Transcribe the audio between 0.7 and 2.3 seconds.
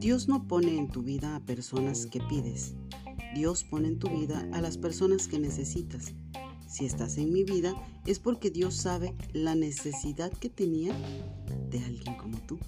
en tu vida a personas que